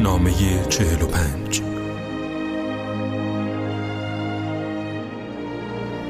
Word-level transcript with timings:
نامه 0.00 0.32
چهل 0.68 1.02
و 1.02 1.06
پنج. 1.06 1.62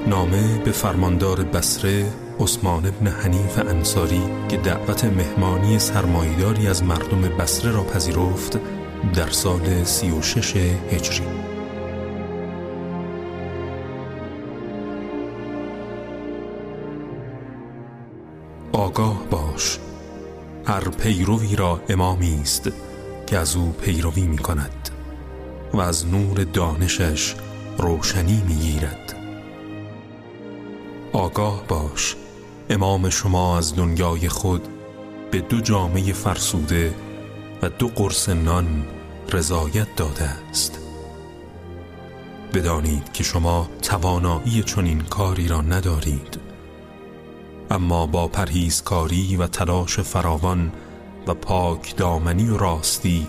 نامه 0.06 0.58
به 0.64 0.70
فرماندار 0.70 1.44
بسره 1.44 2.06
عثمان 2.40 2.86
ابن 2.86 3.06
حنیف 3.06 3.58
انصاری 3.58 4.22
که 4.48 4.56
دعوت 4.56 5.04
مهمانی 5.04 5.78
سرمایداری 5.78 6.66
از 6.66 6.84
مردم 6.84 7.20
بسره 7.20 7.72
را 7.72 7.82
پذیرفت 7.82 8.58
در 9.14 9.30
سال 9.30 9.84
سی 9.84 10.10
و 10.10 10.22
شش 10.22 10.56
هجری. 10.90 11.26
آگاه 18.72 19.22
باش 19.30 19.78
هر 20.66 20.88
پیروی 20.88 21.56
را 21.56 21.80
امامی 21.88 22.38
است. 22.42 22.89
که 23.30 23.38
از 23.38 23.56
او 23.56 23.72
پیروی 23.72 24.26
می 24.26 24.38
کند 24.38 24.90
و 25.72 25.80
از 25.80 26.06
نور 26.06 26.44
دانشش 26.44 27.34
روشنی 27.78 28.42
می 28.48 28.54
گیرد 28.54 29.16
آگاه 31.12 31.64
باش 31.68 32.16
امام 32.70 33.10
شما 33.10 33.58
از 33.58 33.76
دنیای 33.76 34.28
خود 34.28 34.68
به 35.30 35.40
دو 35.40 35.60
جامعه 35.60 36.12
فرسوده 36.12 36.94
و 37.62 37.68
دو 37.68 37.88
قرص 37.88 38.28
نان 38.28 38.84
رضایت 39.32 39.96
داده 39.96 40.24
است. 40.24 40.78
بدانید 42.54 43.12
که 43.12 43.24
شما 43.24 43.70
توانایی 43.82 44.62
چنین 44.62 45.00
کاری 45.00 45.48
را 45.48 45.60
ندارید. 45.60 46.40
اما 47.70 48.06
با 48.06 48.28
پرهیزکاری 48.28 49.36
و 49.36 49.46
تلاش 49.46 50.00
فراوان 50.00 50.72
و 51.26 51.34
پاک 51.34 51.96
دامنی 51.96 52.48
و 52.48 52.56
راستی 52.56 53.26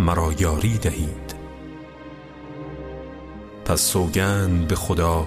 مرا 0.00 0.32
یاری 0.38 0.78
دهید. 0.78 1.34
پس 3.64 3.80
سوگند 3.80 4.68
به 4.68 4.74
خدا 4.74 5.26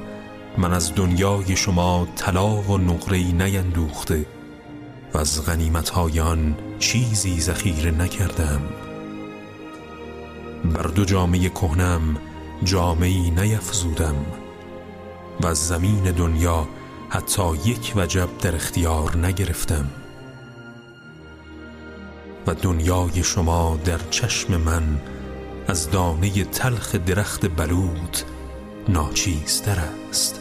من 0.57 0.73
از 0.73 0.95
دنیای 0.95 1.55
شما 1.55 2.07
طلا 2.15 2.55
و 2.55 2.77
نقرهی 2.77 3.33
نیندوخته 3.33 4.25
و 5.13 5.17
از 5.17 5.45
غنیمت 5.45 5.97
آن 5.97 6.55
چیزی 6.79 7.41
ذخیره 7.41 7.91
نکردم. 7.91 8.61
بر 10.65 10.83
دو 10.83 11.05
جامعه 11.05 11.49
کهنم 11.49 12.17
جامعی 12.63 13.31
نیفزودم 13.31 14.15
و 15.41 15.47
از 15.47 15.67
زمین 15.67 16.03
دنیا 16.03 16.67
حتی 17.09 17.55
یک 17.65 17.93
وجب 17.95 18.29
در 18.37 18.55
اختیار 18.55 19.17
نگرفتم. 19.17 20.04
و 22.47 22.53
دنیای 22.53 23.23
شما 23.23 23.79
در 23.85 23.99
چشم 24.09 24.57
من 24.57 25.01
از 25.67 25.91
دانه 25.91 26.43
تلخ 26.43 26.95
درخت 26.95 27.45
بلود 27.45 28.17
ناچیزتر 28.89 29.79
است. 30.09 30.39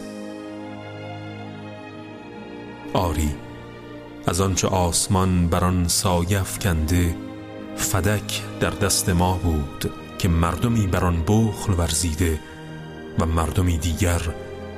آری 2.93 3.35
از 4.27 4.41
آنچه 4.41 4.67
آسمان 4.67 5.47
بر 5.47 5.63
آن 5.63 5.87
سایه 5.87 6.41
افکنده 6.41 7.15
فدک 7.75 8.41
در 8.59 8.69
دست 8.69 9.09
ما 9.09 9.33
بود 9.33 9.91
که 10.19 10.27
مردمی 10.27 10.87
بر 10.87 11.05
آن 11.05 11.23
بخل 11.27 11.73
ورزیده 11.73 12.39
و 13.19 13.25
مردمی 13.25 13.77
دیگر 13.77 14.21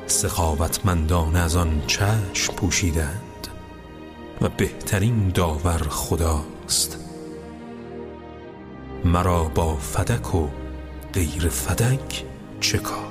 سخاوتمندانه 0.08 1.40
از 1.40 1.56
آن 1.56 1.82
چشم 1.88 2.54
پوشیدند 2.56 3.48
و 4.42 4.50
بهترین 4.50 5.30
داور 5.30 5.78
خداست. 5.90 7.07
مرا 9.08 9.44
با 9.44 9.76
فدک 9.76 10.36
و 10.36 10.48
غیر 11.14 11.48
فدک 11.50 12.24
چه 12.60 12.78
کار؟ 12.78 13.08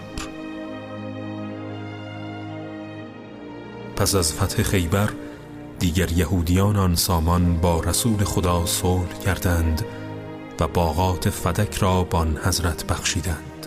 پس 3.97 4.15
از 4.15 4.35
فتح 4.35 4.63
خیبر 4.63 5.11
دیگر 5.79 6.13
یهودیان 6.13 6.77
آن 6.77 6.95
سامان 6.95 7.57
با 7.57 7.81
رسول 7.81 8.25
خدا 8.25 8.67
صلح 8.67 9.19
کردند 9.25 9.85
و 10.61 10.69
باغات 10.69 11.31
فدک 11.31 11.75
را 11.75 12.05
بان 12.05 12.39
حضرت 12.45 12.87
بخشیدند 12.87 13.67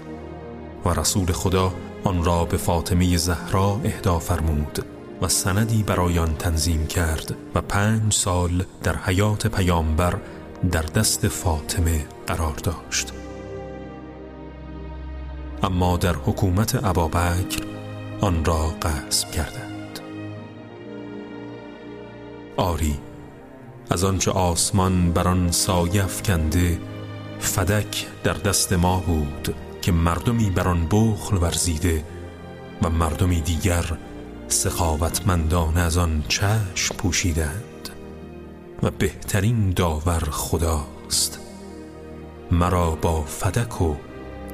و 0.86 0.90
رسول 0.90 1.32
خدا 1.32 1.74
آن 2.04 2.24
را 2.24 2.46
به 2.46 2.58
فاطمه 2.58 3.18
زهرا 3.18 3.82
اهدا 3.84 4.20
فرمود 4.20 4.86
و 5.22 5.28
سندی 5.28 5.84
برای 5.84 6.20
آن 6.20 6.36
تنظیم 6.36 6.88
کرد 6.88 7.36
و 7.56 7.62
پنج 7.62 8.14
سال 8.14 8.64
در 8.84 8.96
حیات 8.96 9.48
پیامبر 9.48 10.16
در 10.72 10.82
دست 10.82 11.28
فاطمه 11.28 12.06
قرار 12.28 12.56
داشت. 12.56 13.14
اما 15.64 15.98
در 15.98 16.14
حکومت 16.14 16.84
ابابکر 16.84 17.64
آن 18.22 18.46
را 18.46 18.74
غصب 18.82 19.32
کردند. 19.32 20.00
آری 22.58 23.00
از 23.92 24.04
آنچه 24.04 24.32
آسمان 24.32 25.12
بر 25.12 25.28
آن 25.28 25.52
سایه 25.52 26.04
افکنده 26.04 26.80
فدک 27.40 28.08
در 28.24 28.34
دست 28.34 28.74
ما 28.74 29.00
بود 29.00 29.56
که 29.82 29.92
مردمی 29.92 30.50
بر 30.50 30.68
آن 30.68 30.88
بخل 30.92 31.38
ورزیده 31.38 32.04
و 32.82 32.90
مردمی 32.90 33.42
دیگر 33.42 33.98
سخاوتمندانه 34.48 35.80
از 35.80 35.98
آن 35.98 36.24
چشم 36.28 36.96
پوشیدند. 36.98 37.79
و 38.84 38.92
بهترین 38.92 39.70
داور 39.70 40.20
خداست. 40.32 41.40
مرا 42.52 42.92
با 42.92 43.22
فدک 43.22 43.82
و 43.82 43.96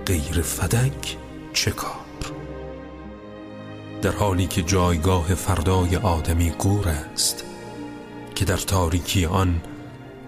غیر 0.06 0.42
فدک 0.42 1.18
چه 1.54 1.72
کار؟ 1.72 1.92
در 4.02 4.12
حالی 4.12 4.48
که 4.48 4.62
جایگاه 4.62 5.36
فردای 5.36 5.96
آدمی 5.96 6.50
گور 6.50 6.88
است 6.88 7.44
که 8.36 8.46
در 8.46 8.58
تاریکی 8.58 9.26
آن 9.26 9.62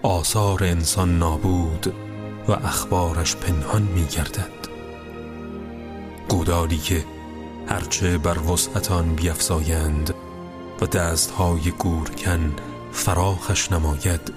آثار 0.02 0.64
انسان 0.64 1.18
نابود 1.18 1.94
و 2.48 2.52
اخبارش 2.52 3.36
پنهان 3.36 3.82
می 3.82 4.04
گردد. 4.04 4.58
گودالی 6.28 6.78
که 6.78 7.04
هرچه 7.68 8.18
بر 8.18 8.38
وسعتان 8.38 9.14
بیفزایند 9.14 10.14
و 10.80 10.86
دستهای 10.86 11.70
گورکن 11.70 12.54
فراخش 12.98 13.72
نماید 13.72 14.32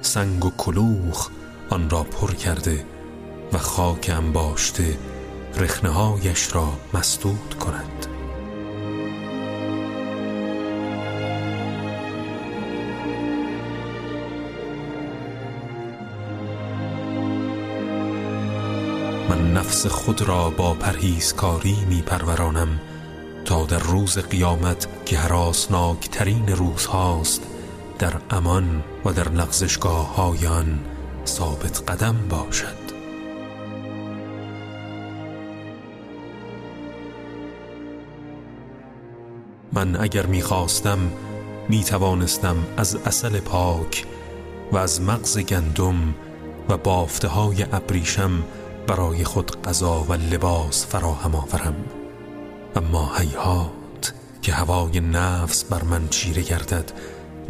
سنگ 0.00 0.44
و 0.44 0.50
کلوخ 0.50 1.28
آن 1.70 1.90
را 1.90 2.02
پر 2.02 2.32
کرده 2.32 2.84
و 3.52 3.58
خاک 3.58 4.10
انباشته 4.14 4.98
رخنهایش 5.56 6.54
را 6.54 6.72
مسدود 6.94 7.54
کند. 7.60 8.06
من 19.28 19.52
نفس 19.52 19.86
خود 19.86 20.22
را 20.22 20.50
با 20.50 20.74
پرهیزکاری 20.74 21.76
می 21.88 22.02
پرورانم 22.02 22.80
تا 23.44 23.64
در 23.64 23.78
روز 23.78 24.18
قیامت 24.18 24.86
که 25.06 25.18
حراسناک 25.18 26.08
ترین 26.10 26.48
روزهاست 26.48 27.57
در 27.98 28.12
امان 28.30 28.82
و 29.04 29.12
در 29.12 29.28
لغزشگاه 29.28 30.14
هایان 30.16 30.78
ثابت 31.26 31.90
قدم 31.90 32.16
باشد. 32.28 32.88
من 39.72 39.96
اگر 39.96 40.26
می‌خواستم 40.26 40.98
می 41.68 41.84
توانستم 41.84 42.56
از 42.76 42.96
اصل 42.96 43.40
پاک 43.40 44.06
و 44.72 44.76
از 44.76 45.00
مغز 45.00 45.38
گندم 45.38 46.14
و 46.68 46.76
بافته 46.76 47.28
های 47.28 47.62
ابریشم 47.72 48.44
برای 48.86 49.24
خود 49.24 49.62
غذا 49.62 50.04
و 50.08 50.12
لباس 50.12 50.86
فراهم 50.86 51.34
آورم. 51.34 51.76
اما 52.76 53.12
هیهات 53.18 54.14
که 54.42 54.52
هوای 54.52 55.00
نفس 55.00 55.64
بر 55.64 55.82
من 55.82 56.08
چیره 56.08 56.42
گردد 56.42 56.92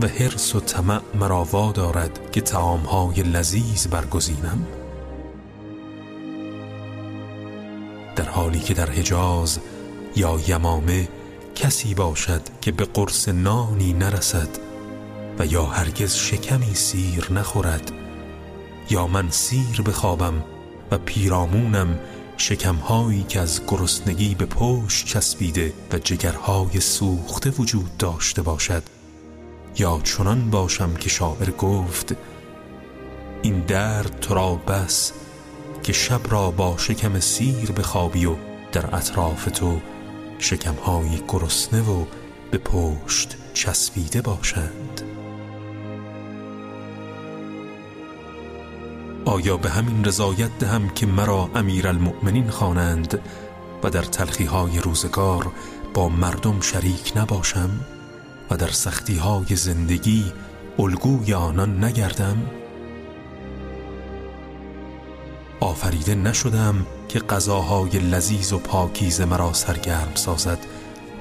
و 0.01 0.07
حرس 0.07 0.55
و 0.55 0.61
طمع 0.61 1.01
مرا 1.15 1.73
دارد 1.75 2.31
که 2.33 2.41
تعامهای 2.41 3.23
لذیذ 3.23 3.87
برگزینم؟ 3.87 4.67
در 8.17 8.29
حالی 8.29 8.61
که 8.61 8.75
در 8.75 8.91
حجاز 8.91 9.59
یا 10.17 10.39
یمامه 10.49 11.09
کسی 11.55 11.95
باشد 11.95 12.43
که 12.61 12.73
به 12.73 12.85
قرص 12.85 13.29
نانی 13.29 13.93
نرسد 13.93 14.49
و 15.39 15.47
یا 15.47 15.65
هرگز 15.65 16.15
شکمی 16.15 16.75
سیر 16.75 17.33
نخورد 17.33 17.93
یا 18.91 19.07
من 19.07 19.31
سیر 19.31 19.83
بخوابم 19.83 20.45
و 20.91 20.99
پیرامونم 20.99 21.99
شکمهایی 22.37 23.23
که 23.23 23.41
از 23.41 23.61
گرسنگی 23.67 24.35
به 24.35 24.47
پشت 24.47 25.07
چسبیده 25.07 25.73
و 25.93 25.99
جگرهای 25.99 26.81
سوخته 26.81 27.51
وجود 27.51 27.97
داشته 27.97 28.43
باشد 28.43 28.83
یا 29.77 30.01
چنان 30.05 30.51
باشم 30.51 30.95
که 30.95 31.09
شاعر 31.09 31.51
گفت 31.51 32.17
این 33.43 33.61
درد 33.61 34.21
تو 34.21 34.35
را 34.35 34.55
بس 34.55 35.13
که 35.83 35.93
شب 35.93 36.21
را 36.31 36.51
با 36.51 36.77
شکم 36.79 37.21
سیر 37.21 37.73
بخوابی 37.73 38.27
و 38.27 38.35
در 38.73 38.97
اطراف 38.97 39.45
تو 39.45 39.81
شکمهای 40.39 41.21
گرسنه 41.29 41.83
و 41.83 42.05
به 42.51 42.59
پشت 42.59 43.37
چسبیده 43.55 44.23
باشند. 44.23 45.03
آیا 49.25 49.57
به 49.57 49.71
همین 49.71 50.05
رضایت 50.05 50.59
دهم 50.59 50.89
که 50.89 51.07
مرا 51.07 51.51
امیر 51.55 51.89
المؤمنین 51.89 52.51
خوانند 52.51 53.21
و 53.83 53.91
در 53.91 54.03
تلخیهای 54.03 54.79
روزگار 54.79 55.53
با 55.95 56.09
مردم 56.09 56.61
شریک 56.61 57.13
نباشم؟ 57.17 57.71
و 58.51 58.57
در 58.57 58.71
سختیهای 58.71 59.57
زندگی 59.57 60.33
الگوی 60.79 61.35
آنان 61.35 61.85
نگردم. 61.85 62.37
آفریده 65.61 66.15
نشدم 66.15 66.87
که 67.09 67.19
غذاهای 67.19 67.91
لذیذ 67.91 68.53
و 68.53 68.59
پاکیز 68.59 69.21
مرا 69.21 69.53
سرگرم 69.53 70.15
سازد 70.15 70.59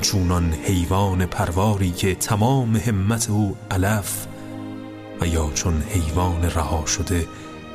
چونان 0.02 0.54
حیوان 0.54 1.26
پرواری 1.26 1.92
که 1.92 2.16
تمام 2.16 2.76
همت 2.76 3.30
او 3.30 3.58
علف 3.72 4.28
و 5.22 5.28
یا 5.28 5.52
چون 5.54 5.82
حیوان 5.82 6.44
رها 6.44 6.86
شده 6.86 7.28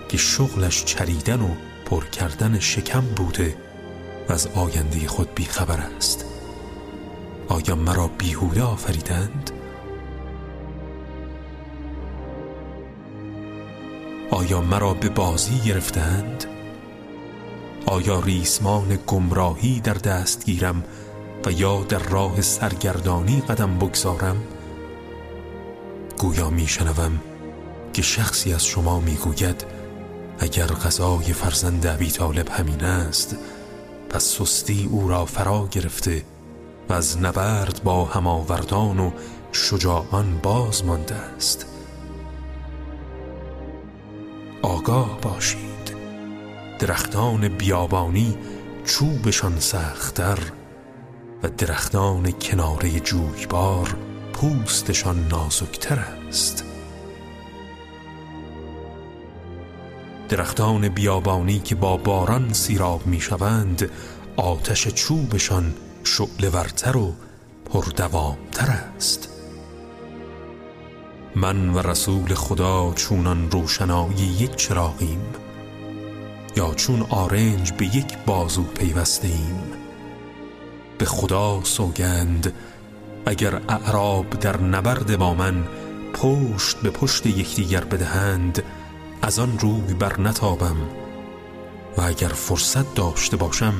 که 0.09 0.17
شغلش 0.17 0.85
چریدن 0.85 1.41
و 1.41 1.49
پر 1.87 2.05
کردن 2.05 2.59
شکم 2.59 3.01
بوده 3.01 3.57
و 4.29 4.33
از 4.33 4.47
آینده 4.47 5.09
خود 5.09 5.35
بیخبر 5.35 5.81
است. 5.97 6.32
آیا 7.53 7.75
مرا 7.75 8.11
بیهوده 8.19 8.63
آفریدند؟ 8.63 9.51
آیا 14.31 14.61
مرا 14.61 14.95
به 14.95 15.09
بازی 15.09 15.59
گرفتند؟ 15.59 16.45
آیا 17.87 18.21
ریسمان 18.21 18.99
گمراهی 19.07 19.81
در 19.81 19.95
دست 19.95 20.45
گیرم 20.45 20.85
و 21.47 21.53
یا 21.53 21.85
در 21.85 21.99
راه 21.99 22.41
سرگردانی 22.41 23.41
قدم 23.41 23.79
بگذارم؟ 23.79 24.37
گویا 26.19 26.51
میشنوم 26.51 27.21
که 27.93 28.03
شخصی 28.03 28.55
از 28.55 28.67
شما 28.67 29.01
می‌گوید 29.01 29.65
اگر 30.39 30.67
غذای 30.67 31.33
فرزند 31.33 31.87
ابی 31.87 32.11
طالب 32.11 32.49
همین 32.49 32.85
است 32.85 33.37
پس 34.09 34.25
سستی 34.25 34.89
او 34.91 35.09
را 35.09 35.25
فرا 35.25 35.69
گرفته 35.71 36.23
و 36.89 36.93
از 36.93 37.19
نبرد 37.19 37.81
با 37.85 38.05
هماوردان 38.05 39.01
و 39.01 39.11
شجاعان 39.53 40.39
باز 40.43 40.85
مانده 40.85 41.15
است. 41.15 41.67
آگاه 44.63 45.19
باشید. 45.23 45.97
درختان 46.79 47.49
بیابانی 47.49 48.39
چوبشان 48.85 49.61
سختتر 49.61 50.39
و 51.43 51.49
درختان 51.49 52.33
کناره 52.33 53.01
جویبار 53.01 53.97
پوستشان 54.33 55.29
نازکتر 55.29 55.99
است. 56.29 56.65
درختان 60.29 60.89
بیابانی 60.89 61.59
که 61.59 61.75
با 61.75 61.97
باران 61.97 62.53
سیراب 62.53 63.07
می 63.07 63.21
شوند 63.21 63.91
آتش 64.37 64.89
چوبشان 64.89 65.75
ورتر 66.53 66.97
و 66.97 67.15
پردوامتر 67.73 68.71
است. 68.97 69.29
من 71.35 71.69
و 71.69 71.79
رسول 71.79 72.35
خدا 72.35 72.93
چونان 72.95 73.51
روشنایی 73.51 74.25
یک 74.25 74.57
چراغیم 74.57 75.21
یا 76.57 76.75
چون 76.75 77.03
آرنج 77.03 77.73
به 77.73 77.85
یک 77.85 78.19
بازو 78.27 78.63
پیوسته 78.63 79.29
ایم 79.29 79.63
به 80.99 81.05
خدا 81.05 81.61
سوگند 81.65 82.53
اگر 83.27 83.61
اعراب 83.69 84.31
در 84.31 84.61
نبرد 84.61 85.19
با 85.19 85.35
من 85.35 85.65
پشت 86.15 86.77
به 86.77 86.91
پشت 86.91 87.27
یکدیگر 87.27 87.85
بدهند 87.85 88.63
از 89.23 89.39
آن 89.39 89.59
روی 89.59 89.95
بر 89.95 90.21
نتابم 90.21 90.77
و 91.99 92.01
اگر 92.03 92.29
فرصت 92.29 92.95
داشته 92.95 93.37
باشم 93.37 93.75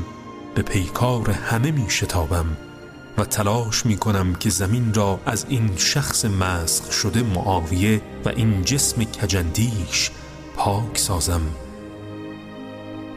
به 0.55 0.63
پیکار 0.63 1.31
همه 1.31 1.71
می 1.71 1.91
شتابم 1.91 2.57
و 3.19 3.25
تلاش 3.25 3.87
می 3.87 3.97
کنم 3.97 4.35
که 4.35 4.51
زمین 4.51 4.95
را 4.95 5.21
از 5.27 5.47
این 5.49 5.77
شخص 5.77 6.25
مسخ 6.25 6.93
شده 6.93 7.23
معاویه 7.23 8.03
و 8.25 8.29
این 8.29 8.65
جسم 8.65 9.05
کجندیش 9.05 10.11
پاک 10.57 10.99
سازم 10.99 11.43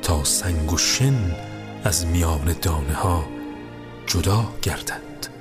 تا 0.02 0.24
سنگ 0.24 0.74
و 0.74 0.78
شن 0.78 1.36
از 1.84 2.06
میان 2.06 2.56
دانه 2.62 2.94
ها 2.94 3.26
جدا 4.08 4.54
گردد. 4.62 5.35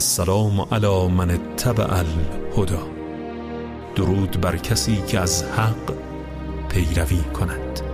السلام 0.00 0.60
علی 0.60 1.08
من 1.08 1.30
اتبع 1.30 1.98
الهدا 1.98 2.86
درود 3.96 4.40
بر 4.40 4.56
کسی 4.56 4.96
که 4.96 5.20
از 5.20 5.42
حق 5.42 5.94
پیروی 6.68 7.22
کند. 7.22 7.89